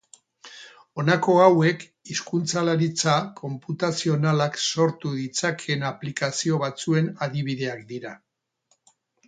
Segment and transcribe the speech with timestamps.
[1.01, 8.19] Honako hauek hizkuntzalaritza konputazionalak sortu ditzakeen aplikazio batzuen adibideak dira.